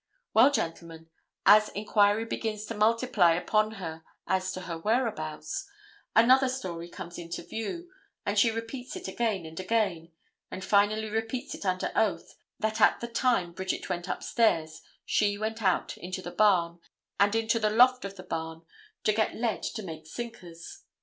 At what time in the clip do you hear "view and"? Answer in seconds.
7.43-8.39